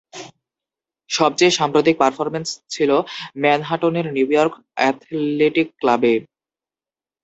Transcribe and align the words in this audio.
সবচেয়ে 1.09 1.57
সাম্প্রতিক 1.59 1.95
পারফরম্যান্স 1.99 2.49
ছিল 2.69 2.91
ম্যানহাটনের 3.41 4.05
নিউ 4.15 4.27
ইয়র্ক 4.31 4.53
অ্যাথলেটিক 4.77 5.67
ক্লাবে। 5.79 6.13